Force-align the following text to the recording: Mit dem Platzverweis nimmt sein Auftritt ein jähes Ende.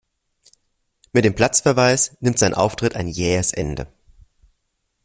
Mit 1.13 1.25
dem 1.25 1.35
Platzverweis 1.35 2.17
nimmt 2.21 2.39
sein 2.39 2.55
Auftritt 2.55 2.95
ein 2.95 3.07
jähes 3.07 3.53
Ende. 3.53 3.85